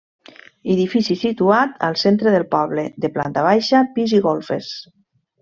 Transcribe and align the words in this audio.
Edifici 0.75 1.17
situat 1.23 1.75
al 1.89 1.97
centre 2.05 2.33
del 2.37 2.47
poble, 2.55 2.87
de 3.05 3.13
planta 3.19 3.45
baixa, 3.51 3.83
pis 4.01 4.17
i 4.21 4.25
golfes. 4.27 4.73